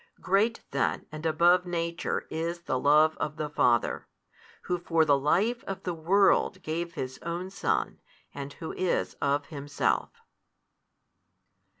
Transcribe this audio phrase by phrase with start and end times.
[0.19, 4.07] Great then and above nature is the Love of the Father,
[4.63, 7.99] Who for the life of the world gave His Own Son
[8.33, 10.09] and Who is of Himself.